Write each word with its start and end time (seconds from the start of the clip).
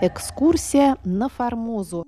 Экскурсия 0.00 0.96
на 1.02 1.28
Формозу. 1.28 2.06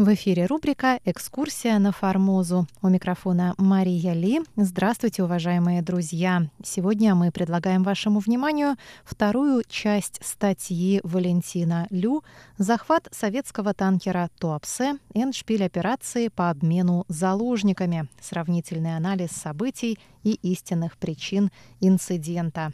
В 0.00 0.14
эфире 0.14 0.46
рубрика 0.46 0.98
«Экскурсия 1.04 1.78
на 1.78 1.92
Формозу». 1.92 2.66
У 2.80 2.88
микрофона 2.88 3.52
Мария 3.58 4.14
Ли. 4.14 4.40
Здравствуйте, 4.56 5.22
уважаемые 5.22 5.82
друзья! 5.82 6.48
Сегодня 6.64 7.14
мы 7.14 7.30
предлагаем 7.30 7.82
вашему 7.82 8.20
вниманию 8.20 8.76
вторую 9.04 9.62
часть 9.68 10.18
статьи 10.24 11.02
Валентина 11.04 11.86
Лю 11.90 12.24
«Захват 12.56 13.08
советского 13.10 13.74
танкера 13.74 14.30
Туапсе. 14.38 14.96
Эншпиль 15.12 15.64
операции 15.64 16.28
по 16.28 16.48
обмену 16.48 17.04
заложниками. 17.08 18.08
Сравнительный 18.22 18.96
анализ 18.96 19.32
событий 19.32 19.98
и 20.22 20.32
истинных 20.32 20.96
причин 20.96 21.50
инцидента». 21.80 22.72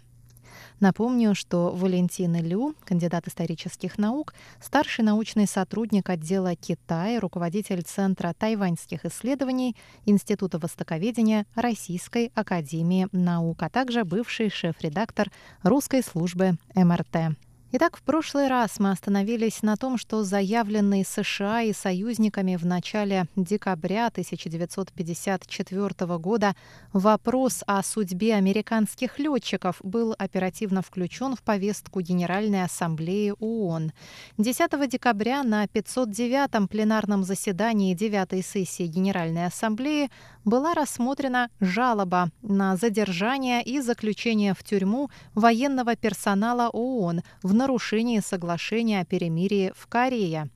Напомню, 0.80 1.34
что 1.34 1.70
Валентин 1.70 2.36
Лю, 2.36 2.74
кандидат 2.84 3.28
исторических 3.28 3.98
наук, 3.98 4.34
старший 4.60 5.04
научный 5.04 5.46
сотрудник 5.46 6.10
отдела 6.10 6.54
Китая, 6.54 7.20
руководитель 7.20 7.82
Центра 7.82 8.34
тайваньских 8.36 9.04
исследований 9.04 9.76
Института 10.04 10.58
востоковедения 10.58 11.46
Российской 11.54 12.32
академии 12.34 13.08
наук, 13.12 13.62
а 13.62 13.70
также 13.70 14.04
бывший 14.04 14.50
шеф-редактор 14.50 15.30
русской 15.62 16.02
службы 16.02 16.56
МРТ. 16.74 17.36
Итак, 17.78 17.98
в 17.98 18.02
прошлый 18.02 18.48
раз 18.48 18.80
мы 18.80 18.90
остановились 18.90 19.60
на 19.60 19.76
том, 19.76 19.98
что 19.98 20.24
заявленный 20.24 21.04
США 21.04 21.60
и 21.60 21.74
союзниками 21.74 22.56
в 22.56 22.64
начале 22.64 23.26
декабря 23.36 24.06
1954 24.06 26.16
года 26.16 26.56
вопрос 26.94 27.62
о 27.66 27.82
судьбе 27.82 28.36
американских 28.36 29.18
летчиков 29.18 29.76
был 29.82 30.14
оперативно 30.18 30.80
включен 30.80 31.36
в 31.36 31.42
повестку 31.42 32.00
Генеральной 32.00 32.64
Ассамблеи 32.64 33.34
ООН. 33.40 33.92
10 34.38 34.88
декабря 34.88 35.42
на 35.42 35.66
509-м 35.66 36.68
пленарном 36.68 37.24
заседании 37.24 37.94
9-й 37.94 38.42
сессии 38.42 38.86
Генеральной 38.86 39.44
Ассамблеи 39.44 40.08
была 40.46 40.74
рассмотрена 40.74 41.50
жалоба 41.60 42.30
на 42.40 42.76
задержание 42.76 43.62
и 43.62 43.80
заключение 43.80 44.54
в 44.54 44.62
тюрьму 44.62 45.10
военного 45.34 45.96
персонала 45.96 46.70
ООН 46.70 47.22
в 47.42 47.52
нарушении 47.52 48.20
соглашения 48.20 49.00
о 49.00 49.04
перемирии 49.04 49.72
в 49.76 49.86
Корее. 49.88 50.48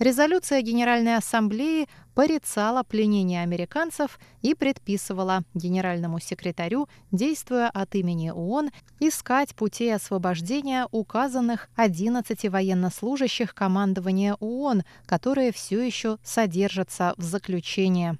Резолюция 0.00 0.62
Генеральной 0.62 1.16
Ассамблеи 1.16 1.86
порицала 2.14 2.82
пленение 2.82 3.42
американцев 3.42 4.18
и 4.42 4.54
предписывала 4.54 5.42
генеральному 5.54 6.18
секретарю, 6.18 6.88
действуя 7.12 7.68
от 7.68 7.94
имени 7.94 8.30
ООН, 8.30 8.70
искать 8.98 9.54
пути 9.54 9.88
освобождения 9.90 10.88
указанных 10.90 11.68
11 11.76 12.48
военнослужащих 12.48 13.54
командования 13.54 14.34
ООН, 14.40 14.82
которые 15.06 15.52
все 15.52 15.80
еще 15.80 16.18
содержатся 16.24 17.14
в 17.16 17.22
заключении. 17.22 18.18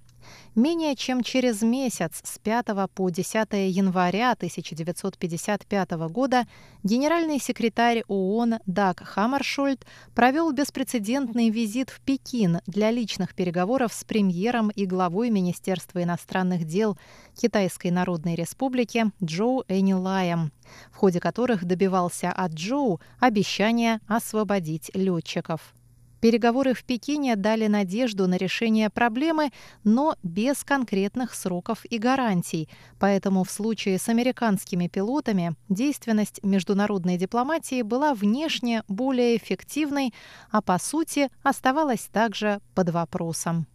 Менее 0.56 0.96
чем 0.96 1.22
через 1.22 1.62
месяц, 1.62 2.20
с 2.24 2.40
5 2.40 2.66
по 2.92 3.08
10 3.08 3.52
января 3.52 4.32
1955 4.32 5.90
года, 6.10 6.44
генеральный 6.82 7.38
секретарь 7.38 8.02
ООН 8.08 8.58
Даг 8.66 9.00
Хаммаршольд 9.00 9.86
провел 10.12 10.50
беспрецедентный 10.50 11.50
визит 11.50 11.90
в 11.90 12.00
Пекин 12.00 12.58
для 12.66 12.90
личных 12.90 13.36
переговоров 13.36 13.92
с 13.92 14.02
премьером 14.02 14.70
и 14.70 14.86
главой 14.86 15.30
Министерства 15.30 16.02
иностранных 16.02 16.64
дел 16.64 16.98
Китайской 17.40 17.92
Народной 17.92 18.34
Республики 18.34 19.04
Джоу 19.22 19.62
Энилаем, 19.68 20.50
в 20.90 20.96
ходе 20.96 21.20
которых 21.20 21.64
добивался 21.64 22.32
от 22.32 22.54
Джоу 22.54 23.00
обещания 23.20 24.00
освободить 24.08 24.90
летчиков. 24.94 25.74
Переговоры 26.20 26.74
в 26.74 26.84
Пекине 26.84 27.34
дали 27.34 27.66
надежду 27.66 28.28
на 28.28 28.36
решение 28.36 28.90
проблемы, 28.90 29.50
но 29.84 30.16
без 30.22 30.62
конкретных 30.64 31.34
сроков 31.34 31.84
и 31.88 31.98
гарантий. 31.98 32.68
Поэтому 32.98 33.44
в 33.44 33.50
случае 33.50 33.98
с 33.98 34.08
американскими 34.08 34.86
пилотами 34.86 35.54
действенность 35.68 36.40
международной 36.42 37.16
дипломатии 37.16 37.82
была 37.82 38.14
внешне 38.14 38.82
более 38.88 39.36
эффективной, 39.36 40.12
а 40.50 40.60
по 40.60 40.78
сути 40.78 41.30
оставалась 41.42 42.08
также 42.12 42.60
под 42.74 42.90
вопросом. 42.90 43.66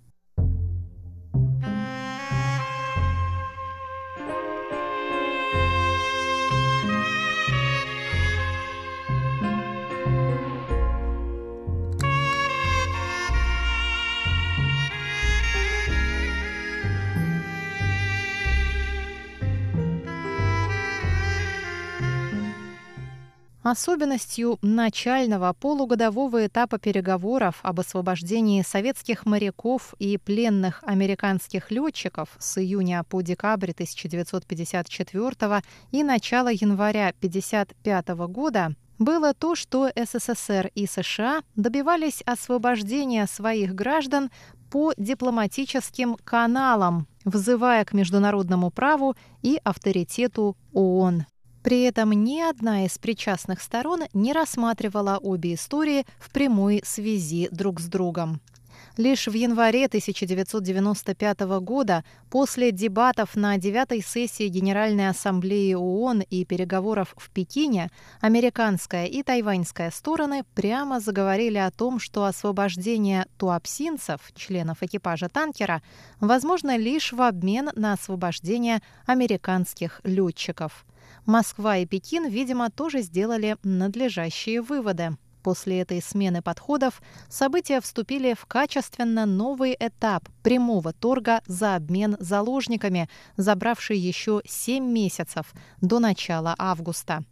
Особенностью 23.65 24.59
начального 24.61 25.51
полугодового 25.53 26.45
этапа 26.45 26.77
переговоров 26.77 27.61
об 27.63 27.79
освобождении 27.79 28.61
советских 28.61 29.25
моряков 29.25 29.95
и 29.97 30.19
пленных 30.19 30.83
американских 30.83 31.71
летчиков 31.71 32.29
с 32.37 32.59
июня 32.59 33.03
по 33.09 33.21
декабрь 33.21 33.71
1954 33.71 35.63
и 35.91 36.03
начало 36.03 36.49
января 36.49 37.07
1955 37.07 38.09
года 38.29 38.75
было 38.99 39.33
то, 39.33 39.55
что 39.55 39.89
СССР 39.95 40.69
и 40.75 40.85
США 40.85 41.41
добивались 41.55 42.21
освобождения 42.21 43.25
своих 43.25 43.73
граждан 43.73 44.29
по 44.69 44.93
дипломатическим 44.95 46.17
каналам, 46.23 47.07
взывая 47.23 47.83
к 47.83 47.93
международному 47.93 48.69
праву 48.69 49.15
и 49.41 49.59
авторитету 49.63 50.55
ООН. 50.71 51.25
При 51.65 51.81
этом 51.81 52.11
ни 52.11 52.41
одна 52.41 52.85
из 52.85 52.99
причастных 52.99 53.59
сторон 53.59 54.03
не 54.13 54.33
рассматривала 54.33 55.17
обе 55.17 55.55
истории 55.55 56.05
в 56.19 56.29
прямой 56.29 56.83
связи 56.85 57.49
друг 57.51 57.79
с 57.79 57.85
другом. 57.85 58.39
Лишь 58.97 59.27
в 59.27 59.33
январе 59.33 59.87
1995 59.87 61.39
года, 61.61 62.03
после 62.29 62.71
дебатов 62.71 63.35
на 63.35 63.57
девятой 63.57 64.03
сессии 64.03 64.47
Генеральной 64.47 65.09
Ассамблеи 65.09 65.73
ООН 65.73 66.21
и 66.29 66.45
переговоров 66.45 67.15
в 67.17 67.31
Пекине, 67.31 67.89
американская 68.21 69.07
и 69.07 69.23
тайваньская 69.23 69.89
стороны 69.89 70.43
прямо 70.53 70.99
заговорили 70.99 71.57
о 71.57 71.71
том, 71.71 71.99
что 71.99 72.25
освобождение 72.25 73.25
туапсинцев, 73.39 74.21
членов 74.35 74.83
экипажа 74.83 75.29
танкера, 75.29 75.81
возможно 76.19 76.77
лишь 76.77 77.11
в 77.11 77.23
обмен 77.23 77.71
на 77.73 77.93
освобождение 77.93 78.83
американских 79.07 79.99
летчиков. 80.03 80.85
Москва 81.25 81.77
и 81.77 81.85
Пекин, 81.85 82.27
видимо, 82.27 82.69
тоже 82.69 83.01
сделали 83.01 83.57
надлежащие 83.63 84.61
выводы. 84.61 85.17
После 85.43 85.81
этой 85.81 86.01
смены 86.01 86.41
подходов 86.41 87.01
события 87.29 87.79
вступили 87.79 88.33
в 88.33 88.45
качественно 88.45 89.27
новый 89.27 89.75
этап 89.79 90.27
прямого 90.41 90.91
торга 90.91 91.41
за 91.45 91.75
обмен 91.75 92.17
заложниками, 92.19 93.09
забравший 93.37 93.97
еще 93.97 94.41
7 94.45 94.83
месяцев 94.83 95.53
до 95.81 95.99
начала 95.99 96.55
августа. 96.57 97.23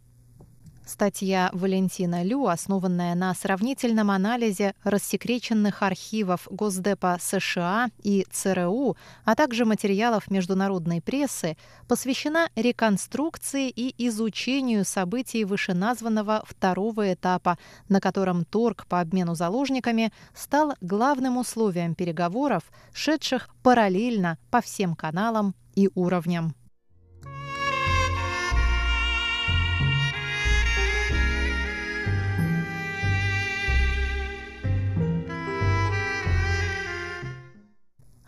Статья 0.86 1.48
Валентина 1.54 2.22
Лю, 2.22 2.46
основанная 2.46 3.14
на 3.14 3.32
сравнительном 3.34 4.10
анализе 4.10 4.74
рассекреченных 4.84 5.82
архивов 5.82 6.46
Госдепа 6.50 7.16
США 7.18 7.88
и 8.02 8.26
ЦРУ, 8.30 8.94
а 9.24 9.34
также 9.34 9.64
материалов 9.64 10.30
международной 10.30 11.00
прессы, 11.00 11.56
посвящена 11.88 12.50
реконструкции 12.54 13.70
и 13.70 13.94
изучению 14.08 14.84
событий 14.84 15.46
вышеназванного 15.46 16.44
второго 16.46 17.14
этапа, 17.14 17.56
на 17.88 18.00
котором 18.00 18.44
торг 18.44 18.86
по 18.86 19.00
обмену 19.00 19.34
заложниками 19.34 20.12
стал 20.34 20.74
главным 20.82 21.38
условием 21.38 21.94
переговоров, 21.94 22.62
шедших 22.92 23.48
параллельно 23.62 24.36
по 24.50 24.60
всем 24.60 24.94
каналам 24.94 25.54
и 25.74 25.88
уровням. 25.94 26.54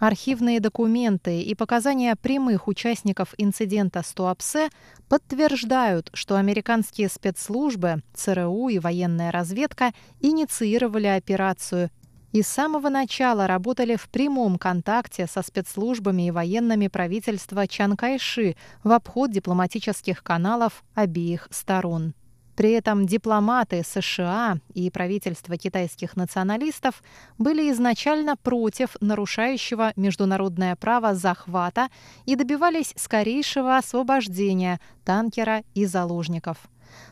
Архивные 0.07 0.61
документы 0.61 1.43
и 1.43 1.57
показания 1.57 2.15
прямых 2.15 2.69
участников 2.69 3.35
инцидента 3.39 4.05
с 4.05 4.13
Туапсе 4.13 4.69
подтверждают, 5.09 6.11
что 6.15 6.37
американские 6.37 7.09
спецслужбы, 7.09 8.05
ЦРУ 8.15 8.69
и 8.69 8.79
военная 8.79 9.33
разведка 9.33 9.93
инициировали 10.21 11.09
операцию 11.09 11.91
и 12.31 12.43
с 12.43 12.47
самого 12.47 12.89
начала 12.89 13.49
работали 13.49 13.97
в 13.97 14.09
прямом 14.09 14.59
контакте 14.59 15.27
со 15.27 15.43
спецслужбами 15.43 16.29
и 16.29 16.31
военными 16.31 16.87
правительства 16.87 17.67
Чан 17.67 17.97
Кайши 17.97 18.55
в 18.85 18.93
обход 18.93 19.33
дипломатических 19.33 20.23
каналов 20.23 20.85
обеих 20.95 21.49
сторон. 21.51 22.15
При 22.57 22.73
этом 22.73 23.07
дипломаты 23.07 23.83
США 23.85 24.59
и 24.73 24.91
правительство 24.91 25.59
китайских 25.59 26.17
националистов 26.17 27.03
были 27.37 27.71
изначально 27.71 28.37
против 28.37 28.97
нарушающего 29.01 29.93
международное 29.97 30.75
право 30.75 31.15
захвата 31.15 31.89
и 32.25 32.35
добивались 32.35 32.95
скорейшего 32.97 33.77
освобождения 33.77 34.81
танкера 35.05 35.65
и 35.75 35.85
заложников. 35.85 36.57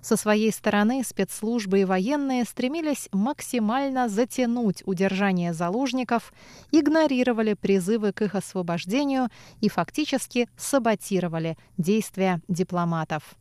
Со 0.01 0.17
своей 0.17 0.51
стороны 0.51 1.03
спецслужбы 1.05 1.81
и 1.81 1.85
военные 1.85 2.45
стремились 2.45 3.11
максимально 3.13 4.09
затянуть 4.09 4.83
удержание 4.87 5.53
заложников, 5.53 6.33
игнорировали 6.73 7.53
призывы 7.53 8.13
к 8.13 8.23
их 8.23 8.35
освобождению 8.35 9.29
и 9.61 9.69
фактически 9.69 10.49
саботировали 10.57 11.59
действия 11.77 12.41
дипломатов. 12.49 13.37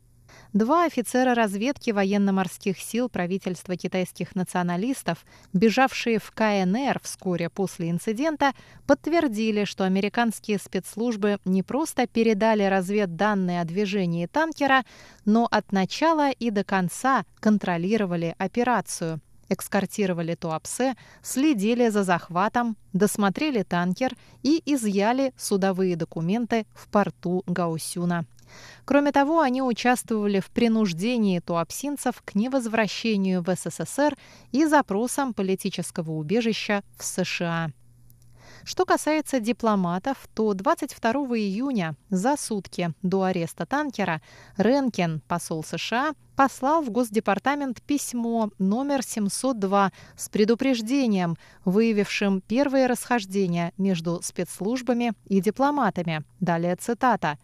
Два 0.52 0.84
офицера 0.84 1.34
разведки 1.34 1.90
военно-морских 1.90 2.78
сил 2.78 3.08
правительства 3.08 3.76
китайских 3.76 4.34
националистов, 4.34 5.24
бежавшие 5.52 6.18
в 6.18 6.30
КНР 6.30 7.00
вскоре 7.02 7.50
после 7.50 7.90
инцидента, 7.90 8.52
подтвердили, 8.86 9.64
что 9.64 9.84
американские 9.84 10.58
спецслужбы 10.58 11.38
не 11.44 11.62
просто 11.62 12.06
передали 12.06 12.62
разведданные 12.62 13.60
о 13.60 13.64
движении 13.64 14.26
танкера, 14.26 14.84
но 15.24 15.48
от 15.50 15.72
начала 15.72 16.30
и 16.30 16.50
до 16.50 16.64
конца 16.64 17.24
контролировали 17.40 18.34
операцию 18.38 19.20
экскортировали 19.48 20.34
Туапсе, 20.34 20.94
следили 21.22 21.88
за 21.88 22.02
захватом, 22.02 22.76
досмотрели 22.92 23.62
танкер 23.62 24.16
и 24.42 24.62
изъяли 24.64 25.32
судовые 25.36 25.96
документы 25.96 26.66
в 26.74 26.88
порту 26.88 27.42
Гаусюна. 27.46 28.26
Кроме 28.84 29.12
того, 29.12 29.40
они 29.40 29.62
участвовали 29.62 30.40
в 30.40 30.50
принуждении 30.50 31.40
туапсинцев 31.40 32.22
к 32.24 32.34
невозвращению 32.34 33.42
в 33.42 33.54
СССР 33.54 34.16
и 34.52 34.66
запросам 34.66 35.34
политического 35.34 36.12
убежища 36.12 36.82
в 36.98 37.04
США. 37.04 37.70
Что 38.64 38.86
касается 38.86 39.40
дипломатов, 39.40 40.16
то 40.34 40.54
22 40.54 41.12
июня, 41.36 41.96
за 42.08 42.36
сутки 42.38 42.94
до 43.02 43.24
ареста 43.24 43.66
танкера, 43.66 44.22
Ренкен, 44.56 45.20
посол 45.28 45.62
США, 45.62 46.14
послал 46.34 46.82
в 46.82 46.88
Госдепартамент 46.88 47.82
письмо 47.82 48.50
номер 48.58 49.02
702 49.02 49.92
с 50.16 50.28
предупреждением, 50.30 51.36
выявившим 51.66 52.40
первые 52.40 52.86
расхождения 52.86 53.74
между 53.76 54.20
спецслужбами 54.22 55.12
и 55.26 55.42
дипломатами. 55.42 56.24
Далее 56.40 56.76
цитата. 56.76 57.38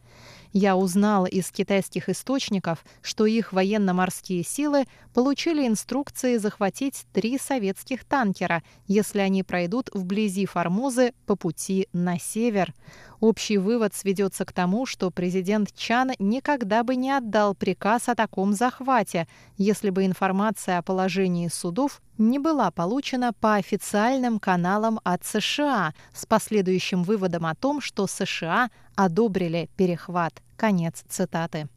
Я 0.52 0.76
узнал 0.76 1.26
из 1.26 1.52
китайских 1.52 2.08
источников, 2.08 2.84
что 3.02 3.24
их 3.24 3.52
военно-морские 3.52 4.42
силы 4.42 4.86
получили 5.14 5.66
инструкции 5.66 6.38
захватить 6.38 7.04
три 7.12 7.38
советских 7.38 8.04
танкера, 8.04 8.64
если 8.88 9.20
они 9.20 9.44
пройдут 9.44 9.90
вблизи 9.94 10.46
Формозы 10.46 11.12
по 11.26 11.36
пути 11.36 11.88
на 11.92 12.18
север. 12.18 12.74
Общий 13.20 13.58
вывод 13.58 13.94
сведется 13.94 14.44
к 14.44 14.52
тому, 14.52 14.86
что 14.86 15.10
президент 15.10 15.72
Чан 15.76 16.12
никогда 16.18 16.82
бы 16.82 16.96
не 16.96 17.12
отдал 17.12 17.54
приказ 17.54 18.08
о 18.08 18.16
таком 18.16 18.52
захвате, 18.52 19.28
если 19.56 19.90
бы 19.90 20.04
информация 20.04 20.78
о 20.78 20.82
положении 20.82 21.48
судов 21.48 22.00
не 22.20 22.38
была 22.38 22.70
получена 22.70 23.32
по 23.32 23.54
официальным 23.54 24.38
каналам 24.38 25.00
от 25.04 25.24
США 25.24 25.94
с 26.14 26.26
последующим 26.26 27.02
выводом 27.02 27.46
о 27.46 27.54
том, 27.54 27.80
что 27.80 28.06
США 28.06 28.70
одобрили 28.94 29.70
перехват. 29.76 30.42
Конец 30.56 31.02
цитаты. 31.08 31.68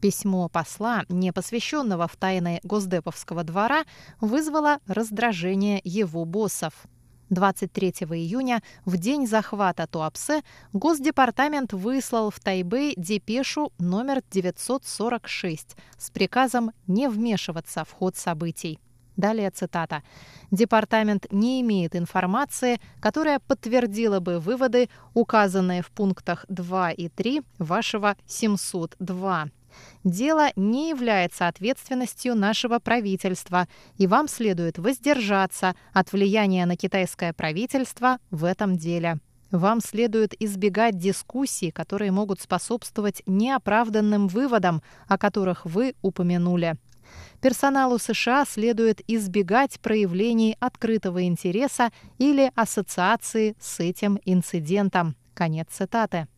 Письмо 0.00 0.48
посла, 0.48 1.04
не 1.08 1.32
посвященного 1.32 2.06
в 2.08 2.16
тайны 2.16 2.60
Госдеповского 2.62 3.42
двора, 3.42 3.84
вызвало 4.20 4.78
раздражение 4.86 5.80
его 5.82 6.24
боссов. 6.24 6.74
23 7.30 7.90
июня, 8.10 8.62
в 8.84 8.98
день 8.98 9.26
захвата 9.26 9.86
Туапсе, 9.86 10.42
Госдепартамент 10.72 11.72
выслал 11.72 12.30
в 12.30 12.40
Тайбэй 12.40 12.94
депешу 12.96 13.72
номер 13.78 14.22
946 14.30 15.76
с 15.96 16.10
приказом 16.10 16.72
не 16.86 17.08
вмешиваться 17.08 17.84
в 17.84 17.92
ход 17.92 18.16
событий. 18.16 18.80
Далее 19.16 19.50
цитата. 19.50 20.02
«Департамент 20.50 21.26
не 21.30 21.60
имеет 21.60 21.94
информации, 21.94 22.80
которая 23.00 23.38
подтвердила 23.40 24.20
бы 24.20 24.38
выводы, 24.38 24.88
указанные 25.14 25.82
в 25.82 25.90
пунктах 25.90 26.44
2 26.48 26.90
и 26.92 27.08
3 27.08 27.42
вашего 27.58 28.16
702 28.26 29.48
Дело 30.04 30.48
не 30.56 30.90
является 30.90 31.48
ответственностью 31.48 32.34
нашего 32.34 32.78
правительства, 32.78 33.68
и 33.96 34.06
вам 34.06 34.28
следует 34.28 34.78
воздержаться 34.78 35.74
от 35.92 36.12
влияния 36.12 36.66
на 36.66 36.76
китайское 36.76 37.32
правительство 37.32 38.18
в 38.30 38.44
этом 38.44 38.76
деле. 38.76 39.18
Вам 39.50 39.80
следует 39.80 40.40
избегать 40.40 40.96
дискуссий, 40.96 41.72
которые 41.72 42.12
могут 42.12 42.40
способствовать 42.40 43.22
неоправданным 43.26 44.28
выводам, 44.28 44.80
о 45.08 45.18
которых 45.18 45.66
вы 45.66 45.94
упомянули. 46.02 46.76
Персоналу 47.40 47.98
США 47.98 48.44
следует 48.44 49.00
избегать 49.08 49.80
проявлений 49.80 50.56
открытого 50.60 51.24
интереса 51.24 51.90
или 52.18 52.52
ассоциации 52.54 53.56
с 53.60 53.80
этим 53.80 54.18
инцидентом. 54.24 55.16
Конец 55.34 55.68
цитаты. 55.70 56.28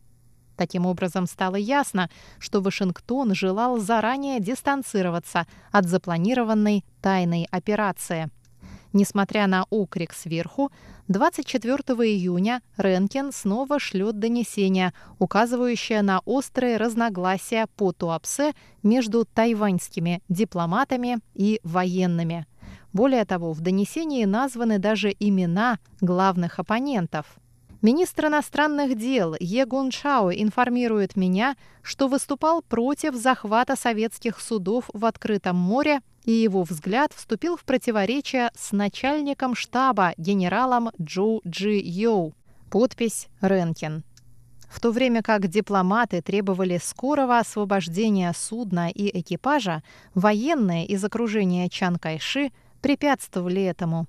Таким 0.55 0.85
образом, 0.85 1.25
стало 1.25 1.55
ясно, 1.55 2.09
что 2.39 2.61
Вашингтон 2.61 3.33
желал 3.33 3.79
заранее 3.79 4.39
дистанцироваться 4.39 5.47
от 5.71 5.87
запланированной 5.87 6.85
тайной 7.01 7.47
операции. 7.51 8.29
Несмотря 8.93 9.47
на 9.47 9.65
окрик 9.71 10.13
сверху, 10.13 10.71
24 11.09 11.77
июня 12.09 12.61
Ренкен 12.77 13.33
снова 13.33 13.77
шлет 13.77 14.19
донесение, 14.19 14.93
указывающее 15.19 16.01
на 16.01 16.19
острые 16.25 16.77
разногласия 16.77 17.67
по 17.75 17.91
Туапсе 17.91 18.53
между 18.83 19.25
тайваньскими 19.25 20.21
дипломатами 20.29 21.19
и 21.33 21.59
военными. 21.63 22.47
Более 22.93 23.25
того, 23.25 23.51
в 23.51 23.59
донесении 23.59 24.23
названы 24.23 24.79
даже 24.79 25.13
имена 25.19 25.79
главных 25.99 26.59
оппонентов– 26.59 27.25
Министр 27.83 28.27
иностранных 28.27 28.97
дел 28.97 29.35
Е 29.41 29.65
Гун 29.65 29.91
Чао 29.91 30.31
информирует 30.31 31.17
меня, 31.17 31.57
что 31.81 32.07
выступал 32.07 32.61
против 32.61 33.13
захвата 33.13 33.75
советских 33.75 34.39
судов 34.39 34.89
в 34.93 35.03
открытом 35.03 35.57
море, 35.57 35.99
и 36.23 36.31
его 36.31 36.63
взгляд 36.63 37.11
вступил 37.11 37.57
в 37.57 37.65
противоречие 37.65 38.51
с 38.57 38.71
начальником 38.71 39.53
штаба 39.53 40.13
генералом 40.15 40.91
Джу 41.01 41.41
Джи 41.45 41.77
Йоу. 41.83 42.33
Подпись 42.71 43.27
Ренкин. 43.41 44.05
В 44.69 44.79
то 44.79 44.91
время 44.91 45.21
как 45.21 45.49
дипломаты 45.49 46.21
требовали 46.21 46.79
скорого 46.81 47.37
освобождения 47.37 48.31
судна 48.33 48.91
и 48.91 49.19
экипажа, 49.19 49.83
военные 50.15 50.85
из 50.85 51.03
окружения 51.03 51.67
Чан 51.67 51.97
Кайши 51.97 52.53
препятствовали 52.79 53.61
этому. 53.61 54.07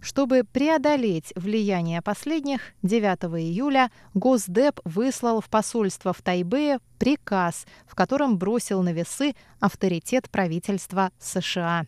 Чтобы 0.00 0.44
преодолеть 0.44 1.32
влияние 1.36 2.00
последних, 2.00 2.60
9 2.82 3.24
июля 3.40 3.90
Госдеп 4.14 4.80
выслал 4.84 5.40
в 5.40 5.48
посольство 5.50 6.12
в 6.12 6.22
Тайбэе 6.22 6.78
приказ, 6.98 7.66
в 7.86 7.94
котором 7.94 8.38
бросил 8.38 8.82
на 8.82 8.92
весы 8.92 9.34
авторитет 9.60 10.30
правительства 10.30 11.10
США. 11.18 11.86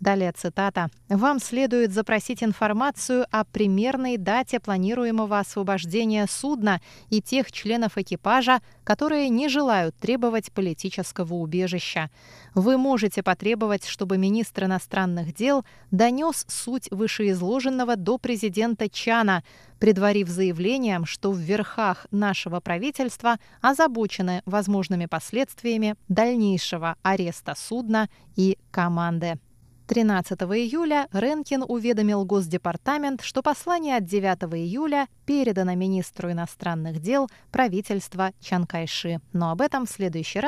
Далее 0.00 0.32
цитата. 0.32 0.88
«Вам 1.08 1.40
следует 1.40 1.90
запросить 1.92 2.42
информацию 2.42 3.26
о 3.30 3.44
примерной 3.44 4.18
дате 4.18 4.60
планируемого 4.60 5.38
освобождения 5.38 6.26
судна 6.28 6.82
и 7.08 7.22
тех 7.22 7.50
членов 7.50 7.96
экипажа, 7.96 8.60
которые 8.84 9.30
не 9.30 9.48
желают 9.48 9.96
требовать 9.96 10.52
политического 10.52 11.34
убежища. 11.34 12.10
Вы 12.54 12.76
можете 12.76 13.22
потребовать, 13.22 13.86
чтобы 13.86 14.18
министр 14.18 14.64
иностранных 14.64 15.34
дел 15.34 15.64
донес 15.90 16.44
суть 16.46 16.88
вышеизложенного 16.90 17.96
до 17.96 18.18
президента 18.18 18.90
Чана, 18.90 19.42
предварив 19.78 20.28
заявлением, 20.28 21.06
что 21.06 21.32
в 21.32 21.38
верхах 21.38 22.06
нашего 22.10 22.60
правительства 22.60 23.36
озабочены 23.62 24.42
возможными 24.44 25.06
последствиями 25.06 25.96
дальнейшего 26.08 26.96
ареста 27.02 27.54
судна 27.56 28.10
и 28.36 28.58
команды. 28.70 29.38
13 29.86 30.40
июля 30.42 31.06
Ренкин 31.12 31.64
уведомил 31.66 32.24
Госдепартамент, 32.24 33.22
что 33.22 33.40
послание 33.40 33.98
от 33.98 34.04
9 34.04 34.54
июля 34.54 35.06
передано 35.26 35.74
министру 35.76 36.32
иностранных 36.32 37.00
дел 37.00 37.28
правительства 37.52 38.32
Чанкайши. 38.40 39.20
Но 39.32 39.52
об 39.52 39.60
этом 39.60 39.86
в 39.86 39.90
следующий 39.90 40.40
раз 40.40 40.44